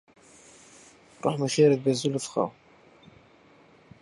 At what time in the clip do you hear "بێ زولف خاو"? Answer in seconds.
1.85-2.49